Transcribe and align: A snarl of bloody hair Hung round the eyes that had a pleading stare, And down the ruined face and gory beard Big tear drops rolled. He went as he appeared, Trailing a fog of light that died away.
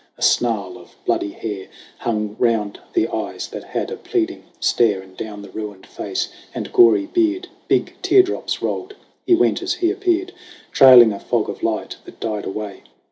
A 0.17 0.23
snarl 0.23 0.79
of 0.79 0.95
bloody 1.05 1.29
hair 1.29 1.67
Hung 1.99 2.35
round 2.39 2.79
the 2.93 3.07
eyes 3.09 3.47
that 3.49 3.63
had 3.65 3.91
a 3.91 3.97
pleading 3.97 4.45
stare, 4.59 4.99
And 4.99 5.15
down 5.15 5.43
the 5.43 5.51
ruined 5.51 5.85
face 5.85 6.29
and 6.55 6.73
gory 6.73 7.05
beard 7.05 7.49
Big 7.67 7.93
tear 8.01 8.23
drops 8.23 8.63
rolled. 8.63 8.95
He 9.27 9.35
went 9.35 9.61
as 9.61 9.75
he 9.75 9.91
appeared, 9.91 10.33
Trailing 10.71 11.13
a 11.13 11.19
fog 11.19 11.49
of 11.51 11.61
light 11.61 11.97
that 12.05 12.19
died 12.19 12.45
away. 12.45 12.81